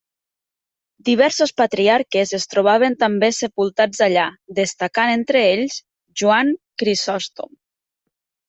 Diversos 1.09 1.51
patriarques 1.61 2.33
es 2.37 2.47
trobaven 2.55 2.97
també 3.05 3.29
sepultats 3.41 4.03
allà, 4.07 4.25
destacant 4.61 5.15
entre 5.19 5.45
ells 5.53 5.79
Joan 6.23 6.51
Crisòstom. 6.85 7.55